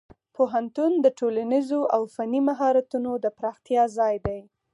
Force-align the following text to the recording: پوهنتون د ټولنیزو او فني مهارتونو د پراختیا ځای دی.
پوهنتون 0.35 0.91
د 1.01 1.07
ټولنیزو 1.19 1.81
او 1.95 2.01
فني 2.15 2.41
مهارتونو 2.49 3.11
د 3.23 3.25
پراختیا 3.37 3.83
ځای 3.97 4.15
دی. 4.25 4.39